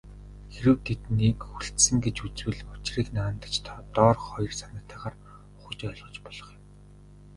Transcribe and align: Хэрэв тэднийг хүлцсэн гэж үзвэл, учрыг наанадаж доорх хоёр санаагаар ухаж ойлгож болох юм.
Хэрэв 0.53 0.77
тэднийг 0.87 1.39
хүлцсэн 1.51 1.97
гэж 2.05 2.17
үзвэл, 2.25 2.59
учрыг 2.75 3.07
наанадаж 3.15 3.55
доорх 3.95 4.21
хоёр 4.31 4.53
санаагаар 4.59 5.15
ухаж 5.59 5.79
ойлгож 5.89 6.15
болох 6.25 6.49
юм. 6.57 6.63